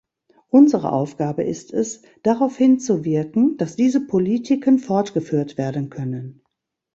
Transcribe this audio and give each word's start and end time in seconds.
Unsere 0.49 0.93
Aufgabe 0.93 1.43
ist 1.43 1.71
es, 1.71 2.01
daraufhin 2.23 2.79
zu 2.79 3.05
wirken, 3.05 3.57
dass 3.57 3.75
diese 3.75 4.01
Politiken 4.07 4.79
fortgeführt 4.79 5.59
werden 5.59 5.91
können. 5.91 6.41